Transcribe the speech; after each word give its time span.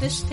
Ich 0.00 0.24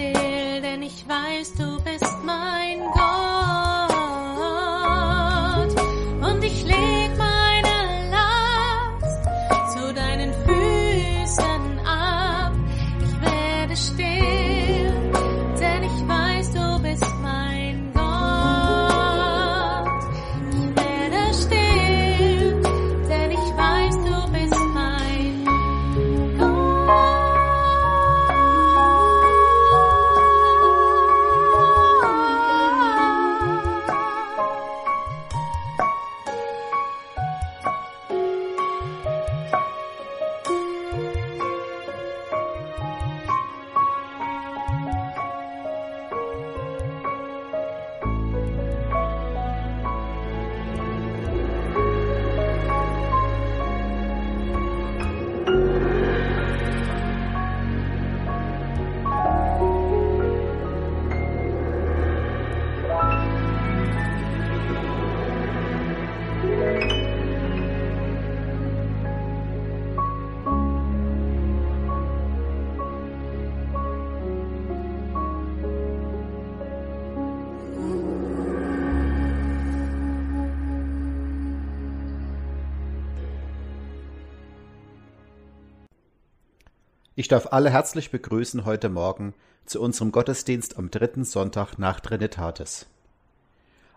darf 87.27 87.47
alle 87.51 87.69
herzlich 87.69 88.11
begrüßen 88.11 88.65
heute 88.65 88.89
Morgen 88.89 89.33
zu 89.65 89.81
unserem 89.81 90.11
Gottesdienst 90.11 90.77
am 90.77 90.91
dritten 90.91 91.23
Sonntag 91.23 91.77
nach 91.77 91.99
Trinitatis. 91.99 92.87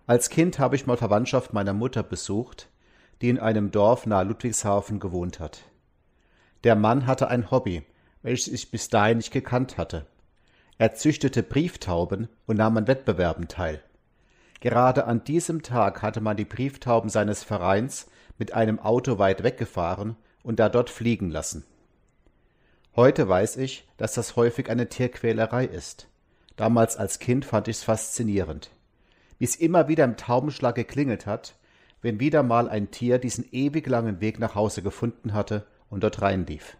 Als 0.06 0.30
Kind 0.30 0.58
habe 0.58 0.76
ich 0.76 0.86
mal 0.86 0.96
Verwandtschaft 0.96 1.52
meiner 1.52 1.74
Mutter 1.74 2.02
besucht, 2.02 2.68
die 3.20 3.28
in 3.28 3.38
einem 3.38 3.70
Dorf 3.70 4.06
nahe 4.06 4.24
Ludwigshafen 4.24 5.00
gewohnt 5.00 5.40
hat. 5.40 5.64
Der 6.64 6.74
Mann 6.74 7.06
hatte 7.06 7.28
ein 7.28 7.50
Hobby, 7.50 7.84
welches 8.22 8.48
ich 8.48 8.70
bis 8.70 8.88
dahin 8.88 9.18
nicht 9.18 9.32
gekannt 9.32 9.78
hatte. 9.78 10.06
Er 10.78 10.94
züchtete 10.94 11.42
Brieftauben 11.42 12.28
und 12.46 12.56
nahm 12.56 12.76
an 12.76 12.86
Wettbewerben 12.86 13.48
teil. 13.48 13.82
Gerade 14.60 15.06
an 15.06 15.24
diesem 15.24 15.62
Tag 15.62 16.02
hatte 16.02 16.20
man 16.20 16.36
die 16.36 16.44
Brieftauben 16.44 17.10
seines 17.10 17.44
Vereins 17.44 18.06
mit 18.38 18.54
einem 18.54 18.78
Auto 18.78 19.18
weit 19.18 19.42
weggefahren 19.42 20.16
und 20.42 20.58
da 20.58 20.68
dort 20.68 20.90
fliegen 20.90 21.30
lassen. 21.30 21.64
Heute 22.96 23.28
weiß 23.28 23.56
ich, 23.58 23.86
dass 23.96 24.14
das 24.14 24.36
häufig 24.36 24.70
eine 24.70 24.88
Tierquälerei 24.88 25.64
ist. 25.64 26.08
Damals 26.56 26.96
als 26.96 27.18
Kind 27.20 27.44
fand 27.44 27.68
ich's 27.68 27.84
faszinierend. 27.84 28.70
Wie 29.38 29.44
es 29.44 29.56
immer 29.56 29.86
wieder 29.86 30.04
im 30.04 30.16
Taubenschlag 30.16 30.74
geklingelt 30.74 31.26
hat, 31.26 31.54
wenn 32.02 32.20
wieder 32.20 32.42
mal 32.42 32.68
ein 32.68 32.90
Tier 32.90 33.18
diesen 33.18 33.46
ewig 33.52 33.86
langen 33.86 34.20
Weg 34.20 34.38
nach 34.38 34.54
Hause 34.54 34.82
gefunden 34.82 35.32
hatte 35.32 35.66
und 35.90 36.02
dort 36.02 36.20
reinlief. 36.20 36.76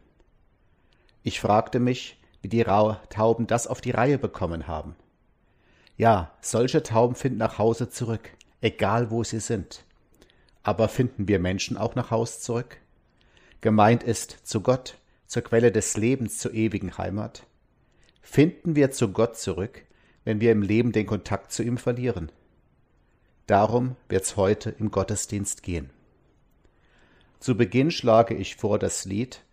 Ich 1.22 1.40
fragte 1.40 1.80
mich, 1.80 2.20
wie 2.42 2.48
die 2.48 2.64
Tauben 2.64 3.46
das 3.46 3.66
auf 3.66 3.80
die 3.80 3.90
Reihe 3.90 4.18
bekommen 4.18 4.66
haben. 4.66 4.96
Ja, 5.96 6.32
solche 6.40 6.82
Tauben 6.82 7.16
finden 7.16 7.38
nach 7.38 7.58
Hause 7.58 7.88
zurück, 7.88 8.30
egal 8.60 9.10
wo 9.10 9.24
sie 9.24 9.40
sind. 9.40 9.84
Aber 10.62 10.88
finden 10.88 11.26
wir 11.26 11.38
Menschen 11.40 11.76
auch 11.76 11.94
nach 11.94 12.10
Haus 12.10 12.40
zurück? 12.40 12.78
Gemeint 13.60 14.04
ist 14.04 14.46
zu 14.46 14.60
Gott, 14.60 14.97
zur 15.28 15.42
Quelle 15.42 15.70
des 15.70 15.96
Lebens, 15.96 16.38
zur 16.38 16.52
ewigen 16.54 16.98
Heimat. 16.98 17.46
Finden 18.20 18.74
wir 18.74 18.90
zu 18.90 19.12
Gott 19.12 19.38
zurück, 19.38 19.84
wenn 20.24 20.40
wir 20.40 20.50
im 20.50 20.62
Leben 20.62 20.90
den 20.90 21.06
Kontakt 21.06 21.52
zu 21.52 21.62
ihm 21.62 21.78
verlieren? 21.78 22.32
Darum 23.46 23.96
wird's 24.08 24.36
heute 24.36 24.70
im 24.70 24.90
Gottesdienst 24.90 25.62
gehen. 25.62 25.90
Zu 27.38 27.56
Beginn 27.56 27.90
schlage 27.90 28.34
ich 28.34 28.56
vor 28.56 28.78
das 28.78 29.04
Lied 29.04 29.44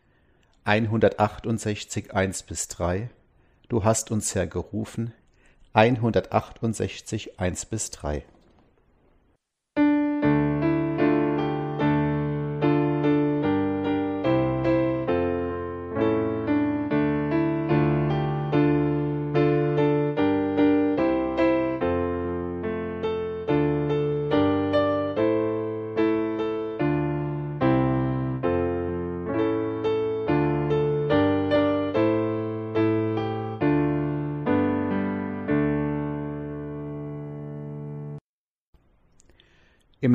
168 0.64 2.14
1 2.14 2.44
bis 2.44 2.68
3. 2.70 3.10
Du 3.70 3.84
hast 3.84 4.10
uns 4.12 4.34
hergerufen. 4.34 5.14
168 5.74 7.40
1 7.40 7.66
bis 7.68 7.92
3. 7.92 8.24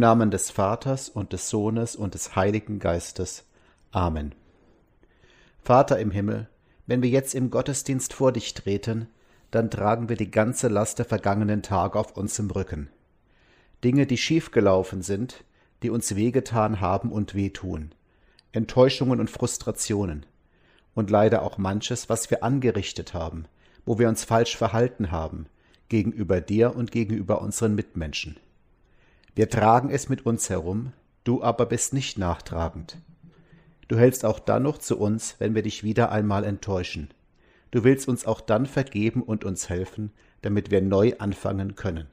Namen 0.00 0.32
des 0.32 0.50
Vaters 0.50 1.08
und 1.08 1.32
des 1.32 1.48
Sohnes 1.48 1.94
und 1.94 2.14
des 2.14 2.34
Heiligen 2.34 2.80
Geistes. 2.80 3.44
Amen. 3.92 4.34
Vater 5.62 6.00
im 6.00 6.10
Himmel, 6.10 6.48
wenn 6.86 7.02
wir 7.02 7.10
jetzt 7.10 7.34
im 7.34 7.50
Gottesdienst 7.50 8.12
vor 8.12 8.32
dich 8.32 8.54
treten, 8.54 9.08
dann 9.50 9.70
tragen 9.70 10.08
wir 10.08 10.16
die 10.16 10.30
ganze 10.30 10.68
Last 10.68 10.98
der 10.98 11.06
vergangenen 11.06 11.62
Tage 11.62 11.98
auf 11.98 12.16
uns 12.16 12.38
im 12.38 12.50
Rücken. 12.50 12.88
Dinge, 13.84 14.06
die 14.06 14.16
schiefgelaufen 14.16 15.02
sind, 15.02 15.44
die 15.82 15.90
uns 15.90 16.16
wehgetan 16.16 16.80
haben 16.80 17.12
und 17.12 17.34
wehtun, 17.34 17.94
Enttäuschungen 18.52 19.20
und 19.20 19.30
Frustrationen, 19.30 20.26
und 20.94 21.10
leider 21.10 21.42
auch 21.42 21.58
manches, 21.58 22.08
was 22.08 22.30
wir 22.30 22.42
angerichtet 22.42 23.14
haben, 23.14 23.46
wo 23.86 23.98
wir 23.98 24.08
uns 24.08 24.24
falsch 24.24 24.56
verhalten 24.56 25.10
haben, 25.10 25.46
gegenüber 25.88 26.40
dir 26.40 26.74
und 26.74 26.90
gegenüber 26.90 27.40
unseren 27.40 27.74
Mitmenschen. 27.74 28.36
Wir 29.34 29.48
tragen 29.48 29.90
es 29.90 30.08
mit 30.08 30.26
uns 30.26 30.50
herum, 30.50 30.92
du 31.24 31.42
aber 31.42 31.66
bist 31.66 31.92
nicht 31.92 32.18
nachtragend. 32.18 32.98
Du 33.88 33.96
hältst 33.96 34.24
auch 34.24 34.38
dann 34.38 34.64
noch 34.64 34.78
zu 34.78 34.98
uns, 34.98 35.36
wenn 35.38 35.54
wir 35.54 35.62
dich 35.62 35.84
wieder 35.84 36.12
einmal 36.12 36.44
enttäuschen. 36.44 37.10
Du 37.70 37.84
willst 37.84 38.08
uns 38.08 38.26
auch 38.26 38.40
dann 38.40 38.66
vergeben 38.66 39.22
und 39.22 39.44
uns 39.44 39.68
helfen, 39.68 40.12
damit 40.42 40.70
wir 40.70 40.80
neu 40.80 41.14
anfangen 41.18 41.76
können. 41.76 42.06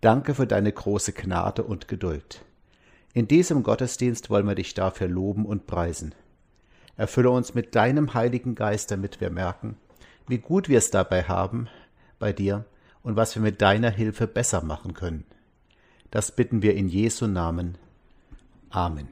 Danke 0.00 0.34
für 0.34 0.46
deine 0.46 0.72
große 0.72 1.12
Gnade 1.12 1.64
und 1.64 1.88
Geduld. 1.88 2.44
In 3.12 3.28
diesem 3.28 3.62
Gottesdienst 3.62 4.28
wollen 4.30 4.46
wir 4.46 4.54
dich 4.54 4.74
dafür 4.74 5.08
loben 5.08 5.46
und 5.46 5.66
preisen. 5.66 6.14
Erfülle 6.96 7.30
uns 7.30 7.54
mit 7.54 7.74
deinem 7.74 8.14
Heiligen 8.14 8.54
Geist, 8.54 8.90
damit 8.90 9.20
wir 9.20 9.30
merken, 9.30 9.76
wie 10.26 10.38
gut 10.38 10.68
wir 10.68 10.78
es 10.78 10.90
dabei 10.90 11.24
haben 11.24 11.68
bei 12.18 12.32
dir 12.32 12.64
und 13.02 13.16
was 13.16 13.34
wir 13.34 13.42
mit 13.42 13.60
deiner 13.62 13.90
Hilfe 13.90 14.26
besser 14.26 14.62
machen 14.62 14.94
können. 14.94 15.24
Das 16.14 16.30
bitten 16.30 16.62
wir 16.62 16.76
in 16.76 16.86
Jesu 16.86 17.26
Namen. 17.26 17.76
Amen. 18.70 19.08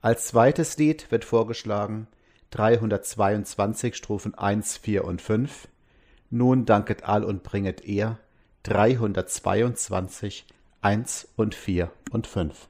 Als 0.00 0.28
zweites 0.28 0.76
Lied 0.76 1.10
wird 1.10 1.24
vorgeschlagen 1.24 2.06
322 2.50 3.96
Strophen 3.96 4.36
1, 4.36 4.76
4 4.76 5.04
und 5.04 5.20
5. 5.20 5.66
Nun 6.30 6.66
danket 6.66 7.02
all 7.02 7.24
und 7.24 7.42
bringet 7.42 7.84
er 7.84 8.20
322 8.62 10.46
1 10.82 11.30
und 11.34 11.56
4 11.56 11.90
und 12.12 12.28
5. 12.28 12.68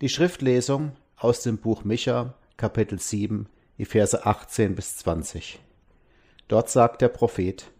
Die 0.00 0.08
Schriftlesung 0.08 0.92
aus 1.18 1.42
dem 1.42 1.58
Buch 1.58 1.84
Micha, 1.84 2.32
Kapitel 2.56 2.98
7, 2.98 3.50
die 3.76 3.84
Verse 3.84 4.24
18 4.24 4.74
bis 4.74 4.96
20. 4.96 5.60
Dort 6.48 6.70
sagt 6.70 7.02
der 7.02 7.08
Prophet, 7.08 7.70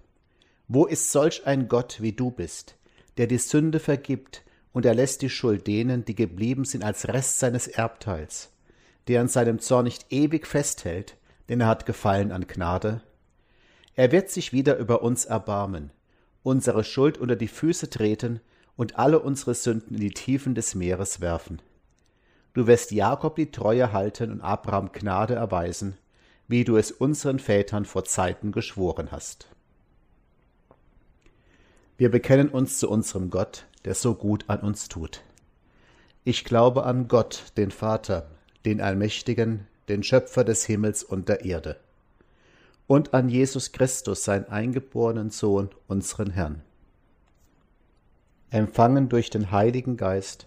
Wo 0.69 0.85
ist 0.85 1.13
solch 1.13 1.47
ein 1.47 1.67
Gott 1.67 2.03
wie 2.03 2.13
du 2.13 2.31
bist, 2.31 2.77
der 3.17 3.27
die 3.27 3.39
Sünde 3.39 3.81
vergibt 3.81 4.43
und 4.75 4.85
er 4.85 4.93
lässt 4.93 5.23
die 5.23 5.31
Schuld 5.31 5.67
denen, 5.67 6.05
die 6.05 6.15
geblieben 6.15 6.67
sind 6.67 6.85
als 6.85 7.09
Rest 7.09 7.39
seines 7.39 7.69
Erbteils, 7.69 8.51
der 9.09 9.23
an 9.23 9.29
seinem 9.29 9.59
Zorn 9.59 9.85
nicht 9.85 10.13
ewig 10.13 10.47
festhält, 10.47 11.17
denn 11.49 11.63
er 11.63 11.69
hat 11.69 11.87
Gefallen 11.87 12.33
an 12.33 12.47
Gnade? 12.47 13.01
Er 13.95 14.13
wird 14.13 14.29
sich 14.29 14.53
wieder 14.53 14.77
über 14.77 15.01
uns 15.01 15.25
erbarmen, 15.25 15.91
unsere 16.43 16.85
Schuld 16.85 17.17
unter 17.17 17.37
die 17.37 17.49
Füße 17.49 17.89
treten 17.89 18.41
und 18.77 18.99
alle 18.99 19.21
unsere 19.21 19.55
Sünden 19.55 19.95
in 19.95 20.03
die 20.03 20.11
Tiefen 20.11 20.55
des 20.55 20.75
Meeres 20.75 21.23
werfen. 21.23 21.63
Du 22.53 22.67
wirst 22.67 22.91
Jakob 22.91 23.37
die 23.37 23.51
Treue 23.51 23.93
halten 23.93 24.33
und 24.33 24.41
Abraham 24.41 24.91
Gnade 24.93 25.35
erweisen, 25.35 25.97
wie 26.49 26.65
du 26.65 26.77
es 26.77 26.91
unseren 26.91 27.39
Vätern 27.39 27.85
vor 27.85 28.05
Zeiten 28.05 28.51
geschworen 28.51 29.13
hast. 29.13 29.49
Wir 31.97 32.11
bekennen 32.11 32.49
uns 32.49 32.79
zu 32.79 32.91
unserem 32.91 33.31
Gott, 33.31 33.67
der 33.85 33.95
so 33.95 34.15
gut 34.15 34.45
an 34.49 34.61
uns 34.61 34.89
tut. 34.89 35.23
Ich 36.25 36.45
glaube 36.45 36.85
an 36.85 37.09
Gott, 37.09 37.53
den 37.57 37.71
Vater, 37.71 38.27
den 38.65 38.81
Allmächtigen, 38.81 39.67
den 39.89 40.03
Schöpfer 40.03 40.45
des 40.45 40.65
Himmels 40.65 41.05
und 41.05 41.29
der 41.29 41.45
Erde, 41.45 41.79
und 42.87 43.15
an 43.15 43.29
Jesus 43.29 43.71
Christus, 43.71 44.25
sein 44.25 44.49
eingeborenen 44.49 45.31
Sohn, 45.31 45.71
unseren 45.87 46.31
Herrn. 46.31 46.63
Empfangen 48.51 49.09
durch 49.09 49.31
den 49.31 49.53
Heiligen 49.53 49.97
Geist, 49.97 50.47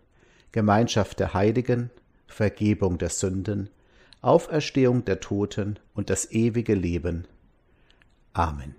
Gemeinschaft 0.51 1.19
der 1.19 1.33
Heiligen, 1.33 1.89
Vergebung 2.27 2.97
der 2.97 3.09
Sünden, 3.09 3.69
Auferstehung 4.21 5.05
der 5.05 5.19
Toten 5.19 5.79
und 5.93 6.09
das 6.09 6.31
ewige 6.31 6.75
Leben. 6.75 7.27
Amen. 8.33 8.75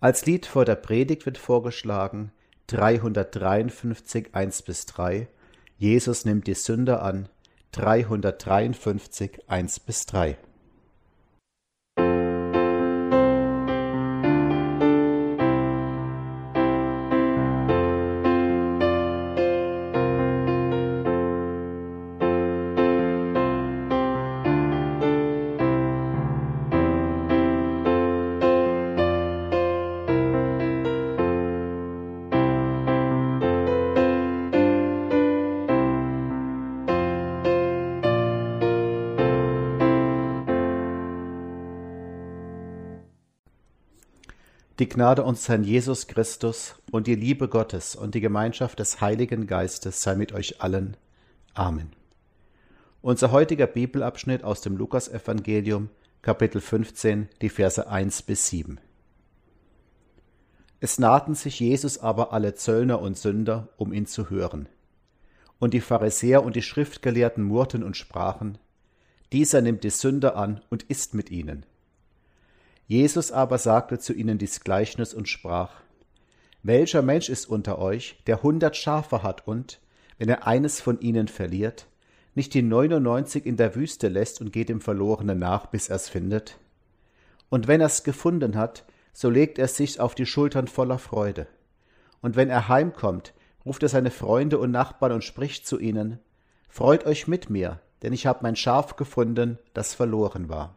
Als 0.00 0.26
Lied 0.26 0.46
vor 0.46 0.64
der 0.64 0.76
Predigt 0.76 1.26
wird 1.26 1.38
vorgeschlagen 1.38 2.32
353 2.68 4.34
1 4.34 4.62
bis 4.62 4.86
3 4.86 5.28
Jesus 5.78 6.24
nimmt 6.24 6.46
die 6.46 6.54
Sünder 6.54 7.02
an 7.02 7.28
353 7.72 9.48
1 9.48 9.80
bis 9.80 10.06
3 10.06 10.38
Gnade 44.96 45.24
unseres 45.24 45.50
Herrn 45.50 45.64
Jesus 45.64 46.06
Christus 46.06 46.76
und 46.90 47.06
die 47.06 47.16
Liebe 47.16 47.48
Gottes 47.48 47.96
und 47.96 48.14
die 48.14 48.22
Gemeinschaft 48.22 48.78
des 48.78 49.02
Heiligen 49.02 49.46
Geistes 49.46 50.00
sei 50.00 50.14
mit 50.14 50.32
euch 50.32 50.62
allen. 50.62 50.96
Amen. 51.52 51.92
Unser 53.02 53.30
heutiger 53.30 53.66
Bibelabschnitt 53.66 54.42
aus 54.42 54.62
dem 54.62 54.78
Lukasevangelium, 54.78 55.90
Kapitel 56.22 56.62
15, 56.62 57.28
die 57.42 57.50
Verse 57.50 57.86
1 57.86 58.22
bis 58.22 58.46
7. 58.48 58.80
Es 60.80 60.98
nahten 60.98 61.34
sich 61.34 61.60
Jesus 61.60 61.98
aber 61.98 62.32
alle 62.32 62.54
Zöllner 62.54 63.02
und 63.02 63.18
Sünder, 63.18 63.68
um 63.76 63.92
ihn 63.92 64.06
zu 64.06 64.30
hören. 64.30 64.66
Und 65.58 65.74
die 65.74 65.82
Pharisäer 65.82 66.42
und 66.42 66.56
die 66.56 66.62
Schriftgelehrten 66.62 67.44
murrten 67.44 67.82
und 67.82 67.98
sprachen, 67.98 68.56
Dieser 69.30 69.60
nimmt 69.60 69.84
die 69.84 69.90
Sünder 69.90 70.36
an 70.36 70.62
und 70.70 70.84
isst 70.84 71.12
mit 71.12 71.30
ihnen. 71.30 71.66
Jesus 72.86 73.32
aber 73.32 73.58
sagte 73.58 73.98
zu 73.98 74.12
ihnen 74.12 74.38
dies 74.38 74.60
Gleichnis 74.60 75.12
und 75.12 75.28
sprach, 75.28 75.80
Welcher 76.62 77.02
Mensch 77.02 77.28
ist 77.28 77.46
unter 77.46 77.78
euch, 77.78 78.16
der 78.26 78.42
hundert 78.42 78.76
Schafe 78.76 79.22
hat 79.22 79.46
und, 79.46 79.80
wenn 80.18 80.28
er 80.28 80.46
eines 80.46 80.80
von 80.80 81.00
ihnen 81.00 81.28
verliert, 81.28 81.86
nicht 82.34 82.54
die 82.54 82.62
neunundneunzig 82.62 83.46
in 83.46 83.56
der 83.56 83.74
Wüste 83.74 84.08
lässt 84.08 84.40
und 84.40 84.52
geht 84.52 84.68
dem 84.68 84.80
Verlorenen 84.80 85.38
nach, 85.38 85.66
bis 85.66 85.88
er's 85.88 86.08
findet? 86.08 86.58
Und 87.48 87.66
wenn 87.66 87.80
er's 87.80 88.04
gefunden 88.04 88.56
hat, 88.56 88.84
so 89.12 89.30
legt 89.30 89.58
er 89.58 89.68
sich 89.68 89.98
auf 89.98 90.14
die 90.14 90.26
Schultern 90.26 90.68
voller 90.68 90.98
Freude. 90.98 91.46
Und 92.20 92.36
wenn 92.36 92.50
er 92.50 92.68
heimkommt, 92.68 93.32
ruft 93.64 93.82
er 93.82 93.88
seine 93.88 94.10
Freunde 94.10 94.58
und 94.58 94.70
Nachbarn 94.70 95.12
und 95.12 95.24
spricht 95.24 95.66
zu 95.66 95.78
ihnen, 95.78 96.18
Freut 96.68 97.06
euch 97.06 97.26
mit 97.26 97.48
mir, 97.48 97.80
denn 98.02 98.12
ich 98.12 98.26
habe 98.26 98.40
mein 98.42 98.56
Schaf 98.56 98.96
gefunden, 98.96 99.58
das 99.72 99.94
verloren 99.94 100.48
war. 100.48 100.76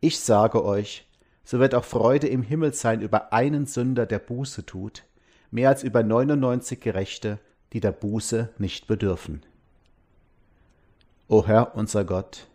Ich 0.00 0.20
sage 0.20 0.64
euch, 0.64 1.06
so 1.44 1.58
wird 1.58 1.74
auch 1.74 1.84
Freude 1.84 2.26
im 2.26 2.42
Himmel 2.42 2.74
sein 2.74 3.00
über 3.00 3.32
einen 3.32 3.66
Sünder, 3.66 4.06
der 4.06 4.18
Buße 4.18 4.66
tut, 4.66 5.04
mehr 5.50 5.68
als 5.68 5.82
über 5.82 6.02
99 6.02 6.80
Gerechte, 6.80 7.38
die 7.72 7.80
der 7.80 7.92
Buße 7.92 8.50
nicht 8.58 8.86
bedürfen. 8.86 9.44
O 11.28 11.46
Herr 11.46 11.74
unser 11.74 12.04
Gott, 12.04 12.46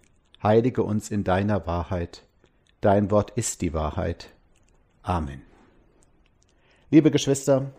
heilige 0.44 0.84
uns 0.84 1.10
in 1.10 1.24
deiner 1.24 1.66
Wahrheit, 1.66 2.24
dein 2.80 3.12
Wort 3.12 3.32
ist 3.32 3.62
die 3.62 3.74
Wahrheit. 3.74 4.30
Amen. 5.04 5.42
Liebe 6.90 7.12
Geschwister, 7.12 7.72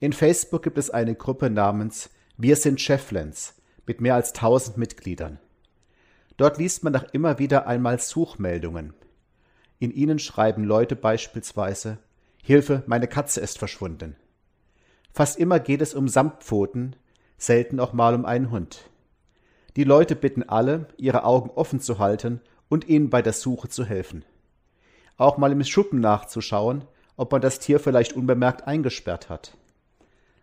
in 0.00 0.12
Facebook 0.12 0.62
gibt 0.62 0.78
es 0.78 0.90
eine 0.90 1.14
Gruppe 1.14 1.50
namens 1.50 2.10
Wir 2.36 2.56
sind 2.56 2.80
Cheflens 2.80 3.54
mit 3.86 4.00
mehr 4.00 4.14
als 4.14 4.32
tausend 4.32 4.78
Mitgliedern. 4.78 5.38
Dort 6.36 6.58
liest 6.58 6.84
man 6.84 6.92
nach 6.92 7.04
immer 7.12 7.38
wieder 7.38 7.66
einmal 7.66 7.98
Suchmeldungen. 7.98 8.94
In 9.78 9.90
ihnen 9.90 10.18
schreiben 10.18 10.64
Leute 10.64 10.96
beispielsweise 10.96 11.98
Hilfe, 12.42 12.82
meine 12.86 13.06
Katze 13.06 13.40
ist 13.40 13.58
verschwunden. 13.58 14.16
Fast 15.12 15.38
immer 15.38 15.60
geht 15.60 15.82
es 15.82 15.94
um 15.94 16.08
Samtpfoten, 16.08 16.96
selten 17.36 17.78
auch 17.78 17.92
mal 17.92 18.14
um 18.14 18.24
einen 18.24 18.50
Hund. 18.50 18.90
Die 19.76 19.84
Leute 19.84 20.16
bitten 20.16 20.42
alle, 20.42 20.88
ihre 20.96 21.24
Augen 21.24 21.50
offen 21.50 21.80
zu 21.80 21.98
halten 21.98 22.40
und 22.68 22.88
ihnen 22.88 23.10
bei 23.10 23.22
der 23.22 23.32
Suche 23.32 23.68
zu 23.68 23.84
helfen. 23.84 24.24
Auch 25.16 25.38
mal 25.38 25.52
im 25.52 25.62
Schuppen 25.64 26.00
nachzuschauen, 26.00 26.84
ob 27.16 27.30
man 27.30 27.40
das 27.40 27.58
Tier 27.58 27.78
vielleicht 27.78 28.14
unbemerkt 28.14 28.66
eingesperrt 28.66 29.28
hat. 29.28 29.56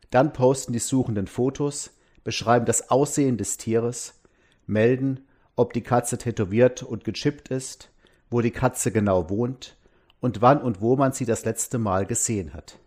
Dann 0.10 0.34
posten 0.34 0.74
die 0.74 0.80
Suchenden 0.80 1.28
Fotos, 1.28 1.92
beschreiben 2.24 2.66
das 2.66 2.90
Aussehen 2.90 3.38
des 3.38 3.58
Tieres, 3.58 4.22
melden, 4.66 5.28
ob 5.60 5.74
die 5.74 5.82
Katze 5.82 6.18
tätowiert 6.18 6.84
und 6.84 7.04
gechippt 7.04 7.50
ist, 7.50 7.90
wo 8.30 8.40
die 8.40 8.52
Katze 8.52 8.94
genau 8.94 9.30
wohnt 9.30 9.76
und 10.22 10.42
wann 10.42 10.62
und 10.62 10.80
wo 10.80 10.96
man 10.96 11.12
sie 11.12 11.26
das 11.26 11.44
letzte 11.44 11.78
Mal 11.80 12.06
gesehen 12.06 12.54
hat. 12.54 12.80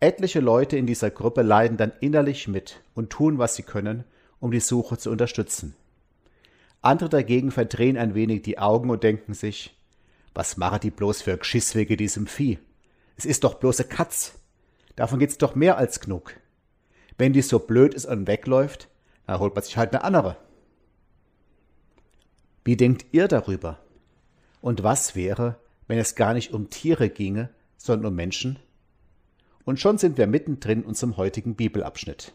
Etliche 0.00 0.40
Leute 0.40 0.78
in 0.78 0.86
dieser 0.86 1.10
Gruppe 1.10 1.42
leiden 1.42 1.76
dann 1.76 1.92
innerlich 2.00 2.48
mit 2.48 2.80
und 2.94 3.10
tun, 3.10 3.36
was 3.36 3.54
sie 3.54 3.62
können, 3.62 4.04
um 4.40 4.50
die 4.50 4.60
Suche 4.60 4.96
zu 4.96 5.10
unterstützen. 5.10 5.76
Andere 6.80 7.10
dagegen 7.10 7.50
verdrehen 7.50 7.98
ein 7.98 8.14
wenig 8.14 8.40
die 8.40 8.58
Augen 8.58 8.88
und 8.88 9.02
denken 9.02 9.34
sich, 9.34 9.76
was 10.32 10.56
mache 10.56 10.80
die 10.80 10.90
bloß 10.90 11.20
für 11.20 11.36
Geschiss 11.36 11.74
wegen 11.74 11.98
diesem 11.98 12.26
Vieh? 12.26 12.58
Es 13.16 13.26
ist 13.26 13.44
doch 13.44 13.54
bloße 13.54 13.84
Katz. 13.84 14.38
Davon 14.96 15.18
gibt's 15.18 15.36
doch 15.36 15.54
mehr 15.54 15.76
als 15.76 16.00
genug. 16.00 16.34
Wenn 17.18 17.34
die 17.34 17.42
so 17.42 17.58
blöd 17.58 17.92
ist 17.92 18.06
und 18.06 18.26
wegläuft, 18.26 18.88
dann 19.26 19.38
holt 19.38 19.54
man 19.54 19.64
sich 19.64 19.76
halt 19.76 19.92
eine 19.92 20.02
andere. 20.02 20.38
Wie 22.64 22.76
denkt 22.76 23.06
ihr 23.12 23.28
darüber? 23.28 23.78
Und 24.62 24.82
was 24.82 25.14
wäre, 25.14 25.60
wenn 25.86 25.98
es 25.98 26.14
gar 26.14 26.32
nicht 26.32 26.54
um 26.54 26.70
Tiere 26.70 27.10
ginge, 27.10 27.50
sondern 27.76 28.12
um 28.12 28.16
Menschen? 28.16 28.58
Und 29.64 29.78
schon 29.78 29.98
sind 29.98 30.16
wir 30.16 30.26
mittendrin 30.26 30.80
in 30.80 30.86
unserem 30.86 31.18
heutigen 31.18 31.54
Bibelabschnitt. 31.54 32.32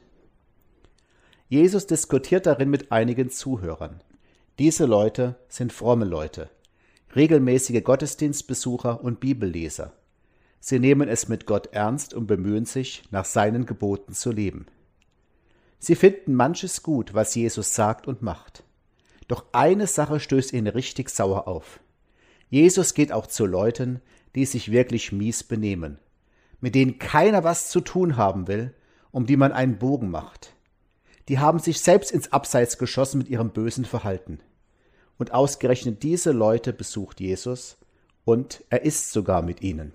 Jesus 1.48 1.88
diskutiert 1.88 2.46
darin 2.46 2.70
mit 2.70 2.92
einigen 2.92 3.32
Zuhörern. 3.32 4.04
Diese 4.60 4.86
Leute 4.86 5.36
sind 5.48 5.74
fromme 5.74 6.06
Leute, 6.06 6.52
regelmäßige 7.16 7.84
Gottesdienstbesucher 7.84 9.04
und 9.04 9.20
Bibelleser. 9.20 9.94
Sie 10.60 10.78
nehmen 10.78 11.10
es 11.10 11.28
mit 11.28 11.48
Gott 11.48 11.70
ernst 11.72 12.14
und 12.14 12.28
bemühen 12.28 12.66
sich, 12.66 13.02
nach 13.10 13.26
seinen 13.26 13.66
Geboten 13.66 14.14
zu 14.14 14.32
leben. 14.32 14.68
Sie 15.80 15.96
finden 15.96 16.36
manches 16.36 16.84
gut, 16.84 17.16
was 17.16 17.34
Jesus 17.34 17.74
sagt 17.74 18.08
und 18.08 18.22
macht. 18.22 18.64
Doch 19.30 19.46
eine 19.52 19.86
Sache 19.86 20.20
stößt 20.20 20.54
ihn 20.54 20.68
richtig 20.68 21.12
sauer 21.12 21.48
auf. 21.48 21.80
Jesus 22.50 22.96
geht 22.96 23.12
auch 23.12 23.28
zu 23.28 23.46
Leuten, 23.46 24.02
die 24.34 24.46
sich 24.46 24.72
wirklich 24.72 25.12
mies 25.12 25.44
benehmen, 25.44 26.00
mit 26.60 26.74
denen 26.74 26.98
keiner 26.98 27.44
was 27.44 27.70
zu 27.70 27.80
tun 27.80 28.18
haben 28.18 28.48
will, 28.48 28.74
um 29.12 29.28
die 29.28 29.38
man 29.38 29.52
einen 29.52 29.78
Bogen 29.78 30.10
macht. 30.10 30.56
Die 31.28 31.38
haben 31.38 31.60
sich 31.60 31.80
selbst 31.80 32.12
ins 32.12 32.34
Abseits 32.34 32.80
geschossen 32.80 33.20
mit 33.20 33.30
ihrem 33.30 33.52
bösen 33.52 33.86
Verhalten. 33.86 34.40
Und 35.20 35.32
ausgerechnet 35.32 36.02
diese 36.02 36.32
Leute 36.32 36.74
besucht 36.74 37.20
Jesus 37.20 37.78
und 38.26 38.64
er 38.72 38.82
ist 38.82 39.12
sogar 39.12 39.44
mit 39.44 39.62
ihnen. 39.62 39.94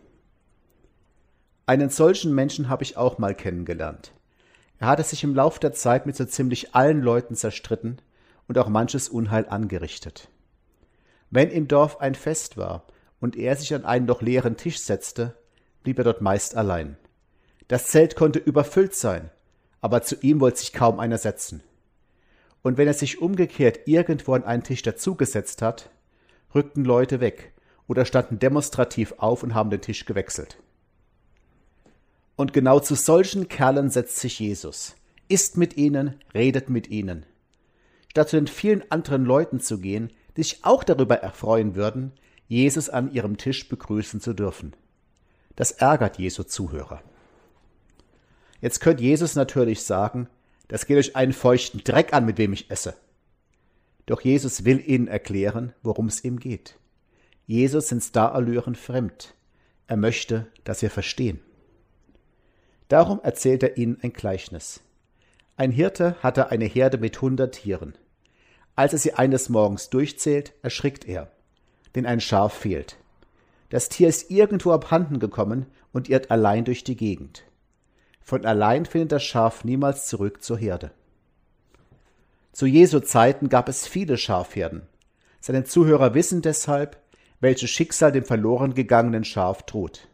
Einen 1.66 1.90
solchen 1.90 2.32
Menschen 2.32 2.68
habe 2.68 2.84
ich 2.84 2.96
auch 2.96 3.18
mal 3.18 3.34
kennengelernt. 3.34 4.12
Er 4.78 4.86
hatte 4.86 5.02
sich 5.02 5.24
im 5.24 5.34
Lauf 5.34 5.58
der 5.58 5.72
Zeit 5.72 6.06
mit 6.06 6.14
so 6.14 6.24
ziemlich 6.24 6.76
allen 6.76 7.00
Leuten 7.00 7.34
zerstritten 7.34 8.00
und 8.48 8.58
auch 8.58 8.68
manches 8.68 9.08
Unheil 9.08 9.48
angerichtet. 9.48 10.28
Wenn 11.30 11.50
im 11.50 11.68
Dorf 11.68 12.00
ein 12.00 12.14
Fest 12.14 12.56
war 12.56 12.86
und 13.20 13.36
er 13.36 13.56
sich 13.56 13.74
an 13.74 13.84
einen 13.84 14.06
noch 14.06 14.22
leeren 14.22 14.56
Tisch 14.56 14.78
setzte, 14.80 15.36
blieb 15.82 15.98
er 15.98 16.04
dort 16.04 16.20
meist 16.20 16.56
allein. 16.56 16.96
Das 17.68 17.86
Zelt 17.86 18.16
konnte 18.16 18.38
überfüllt 18.38 18.94
sein, 18.94 19.30
aber 19.80 20.02
zu 20.02 20.16
ihm 20.20 20.40
wollte 20.40 20.58
sich 20.58 20.72
kaum 20.72 21.00
einer 21.00 21.18
setzen. 21.18 21.62
Und 22.62 22.78
wenn 22.78 22.88
er 22.88 22.94
sich 22.94 23.20
umgekehrt 23.20 23.80
irgendwo 23.86 24.34
an 24.34 24.44
einen 24.44 24.62
Tisch 24.62 24.82
dazugesetzt 24.82 25.60
hat, 25.60 25.90
rückten 26.54 26.84
Leute 26.84 27.20
weg 27.20 27.52
oder 27.86 28.04
standen 28.04 28.38
demonstrativ 28.38 29.14
auf 29.18 29.42
und 29.42 29.54
haben 29.54 29.70
den 29.70 29.82
Tisch 29.82 30.06
gewechselt. 30.06 30.58
Und 32.36 32.52
genau 32.52 32.80
zu 32.80 32.94
solchen 32.94 33.48
Kerlen 33.48 33.90
setzt 33.90 34.18
sich 34.18 34.40
Jesus, 34.40 34.96
isst 35.28 35.56
mit 35.56 35.76
ihnen, 35.76 36.20
redet 36.32 36.68
mit 36.70 36.88
ihnen, 36.88 37.26
statt 38.14 38.28
zu 38.28 38.36
den 38.36 38.46
vielen 38.46 38.88
anderen 38.92 39.24
Leuten 39.24 39.58
zu 39.58 39.80
gehen, 39.80 40.08
die 40.36 40.44
sich 40.44 40.60
auch 40.64 40.84
darüber 40.84 41.16
erfreuen 41.16 41.74
würden, 41.74 42.12
Jesus 42.46 42.88
an 42.88 43.12
ihrem 43.12 43.38
Tisch 43.38 43.68
begrüßen 43.68 44.20
zu 44.20 44.34
dürfen. 44.34 44.76
Das 45.56 45.72
ärgert 45.72 46.16
Jesu 46.16 46.44
Zuhörer. 46.44 47.02
Jetzt 48.60 48.78
könnte 48.78 49.02
Jesus 49.02 49.34
natürlich 49.34 49.82
sagen, 49.82 50.28
das 50.68 50.86
geht 50.86 50.96
euch 50.96 51.16
einen 51.16 51.32
feuchten 51.32 51.82
Dreck 51.82 52.12
an, 52.12 52.24
mit 52.24 52.38
wem 52.38 52.52
ich 52.52 52.70
esse. 52.70 52.94
Doch 54.06 54.20
Jesus 54.20 54.64
will 54.64 54.80
ihnen 54.86 55.08
erklären, 55.08 55.72
worum 55.82 56.06
es 56.06 56.22
ihm 56.22 56.38
geht. 56.38 56.76
Jesus 57.48 57.88
sind 57.88 58.00
Starallüren 58.00 58.76
fremd. 58.76 59.34
Er 59.88 59.96
möchte, 59.96 60.46
dass 60.62 60.82
wir 60.82 60.90
verstehen. 60.90 61.40
Darum 62.86 63.20
erzählt 63.24 63.64
er 63.64 63.76
ihnen 63.76 63.98
ein 64.02 64.12
Gleichnis. 64.12 64.82
Ein 65.56 65.72
Hirte 65.72 66.14
hatte 66.22 66.52
eine 66.52 66.66
Herde 66.66 66.98
mit 66.98 67.20
hundert 67.20 67.56
Tieren. 67.56 67.94
Als 68.76 68.92
er 68.92 68.98
sie 68.98 69.14
eines 69.14 69.48
Morgens 69.48 69.90
durchzählt, 69.90 70.52
erschrickt 70.62 71.06
er, 71.06 71.30
denn 71.94 72.06
ein 72.06 72.20
Schaf 72.20 72.52
fehlt. 72.52 72.96
Das 73.70 73.88
Tier 73.88 74.08
ist 74.08 74.30
irgendwo 74.30 74.72
abhanden 74.72 75.18
gekommen 75.18 75.66
und 75.92 76.08
irrt 76.08 76.30
allein 76.30 76.64
durch 76.64 76.84
die 76.84 76.96
Gegend. 76.96 77.44
Von 78.20 78.44
allein 78.44 78.86
findet 78.86 79.12
das 79.12 79.22
Schaf 79.22 79.64
niemals 79.64 80.06
zurück 80.06 80.42
zur 80.42 80.58
Herde. 80.58 80.90
Zu 82.52 82.66
Jesu 82.66 83.00
Zeiten 83.00 83.48
gab 83.48 83.68
es 83.68 83.86
viele 83.86 84.16
Schafherden. 84.16 84.82
Seine 85.40 85.64
Zuhörer 85.64 86.14
wissen 86.14 86.40
deshalb, 86.40 86.96
welches 87.40 87.70
Schicksal 87.70 88.12
dem 88.12 88.24
verloren 88.24 88.74
gegangenen 88.74 89.24
Schaf 89.24 89.64
droht. 89.64 90.08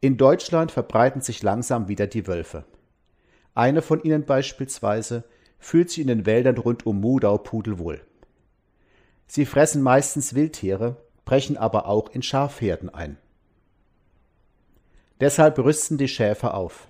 In 0.00 0.16
Deutschland 0.16 0.70
verbreiten 0.70 1.22
sich 1.22 1.42
langsam 1.42 1.88
wieder 1.88 2.06
die 2.06 2.26
Wölfe. 2.26 2.64
Eine 3.54 3.80
von 3.80 4.02
ihnen 4.02 4.24
beispielsweise 4.24 5.24
fühlt 5.64 5.88
sich 5.88 6.00
in 6.00 6.08
den 6.08 6.26
Wäldern 6.26 6.58
rund 6.58 6.84
um 6.84 7.00
Mudau 7.00 7.38
pudelwohl. 7.38 8.02
Sie 9.26 9.46
fressen 9.46 9.82
meistens 9.82 10.34
Wildtiere, 10.34 10.98
brechen 11.24 11.56
aber 11.56 11.86
auch 11.86 12.10
in 12.10 12.22
Schafherden 12.22 12.90
ein. 12.90 13.16
Deshalb 15.20 15.58
rüsten 15.58 15.96
die 15.96 16.08
Schäfer 16.08 16.52
auf. 16.52 16.86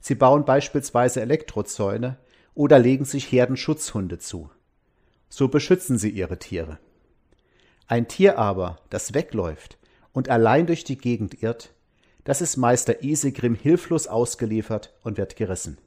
Sie 0.00 0.16
bauen 0.16 0.44
beispielsweise 0.44 1.20
Elektrozäune 1.20 2.16
oder 2.56 2.80
legen 2.80 3.04
sich 3.04 3.30
Herdenschutzhunde 3.30 4.18
zu. 4.18 4.50
So 5.28 5.46
beschützen 5.46 5.96
sie 5.96 6.10
ihre 6.10 6.38
Tiere. 6.38 6.78
Ein 7.86 8.08
Tier 8.08 8.38
aber, 8.38 8.80
das 8.90 9.14
wegläuft 9.14 9.78
und 10.12 10.28
allein 10.30 10.66
durch 10.66 10.82
die 10.82 10.98
Gegend 10.98 11.42
irrt, 11.44 11.72
das 12.24 12.40
ist 12.40 12.56
Meister 12.56 13.04
Isegrim 13.04 13.54
hilflos 13.54 14.08
ausgeliefert 14.08 14.92
und 15.04 15.16
wird 15.16 15.36
gerissen. 15.36 15.78